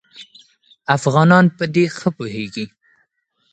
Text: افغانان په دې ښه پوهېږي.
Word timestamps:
افغانان 0.97 1.45
په 1.57 1.65
دې 1.73 1.85
ښه 1.97 2.09
پوهېږي. 2.17 2.65